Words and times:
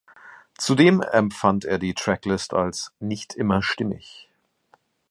Zudem 0.57 1.01
empfand 1.01 1.63
er 1.63 1.77
die 1.77 1.93
Tracklist 1.93 2.55
als 2.55 2.91
„nicht 2.99 3.35
immer 3.35 3.61
stimmig“. 3.61 4.27